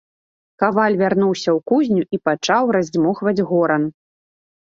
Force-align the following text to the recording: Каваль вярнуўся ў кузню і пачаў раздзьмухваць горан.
Каваль 0.61 0.95
вярнуўся 1.01 1.49
ў 1.51 1.59
кузню 1.71 2.03
і 2.17 2.19
пачаў 2.29 2.63
раздзьмухваць 2.79 3.45
горан. 3.51 3.83